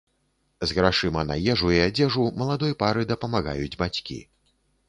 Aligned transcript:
З 0.69 0.77
грашыма 0.77 1.21
на 1.33 1.37
ежу 1.53 1.69
і 1.75 1.83
адзежу 1.89 2.23
маладой 2.43 2.73
пары 2.81 3.07
дапамагаюць 3.13 3.79
бацькі. 3.83 4.19